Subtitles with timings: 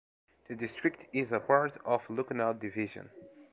[0.47, 3.07] The district is part of Lucknow Division.